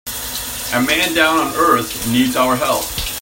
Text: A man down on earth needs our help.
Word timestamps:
A 0.73 0.81
man 0.81 1.13
down 1.13 1.37
on 1.37 1.53
earth 1.53 2.07
needs 2.11 2.35
our 2.35 2.55
help. 2.55 2.83